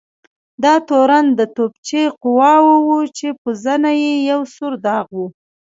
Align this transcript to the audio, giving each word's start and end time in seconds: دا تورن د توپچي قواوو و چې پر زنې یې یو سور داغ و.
دا 0.63 0.73
تورن 0.87 1.25
د 1.39 1.41
توپچي 1.55 2.03
قواوو 2.23 2.75
و 3.01 3.11
چې 3.17 3.27
پر 3.41 3.53
زنې 3.63 3.93
یې 4.03 4.13
یو 4.31 4.41
سور 4.55 4.73
داغ 4.85 5.07
و. 5.17 5.19